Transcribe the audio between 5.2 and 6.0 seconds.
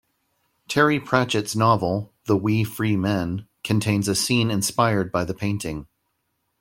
the painting.